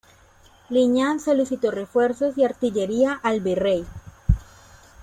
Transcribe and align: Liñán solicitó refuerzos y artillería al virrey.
Liñán 0.71 1.19
solicitó 1.19 1.69
refuerzos 1.69 2.35
y 2.35 2.43
artillería 2.43 3.19
al 3.21 3.39
virrey. 3.41 3.85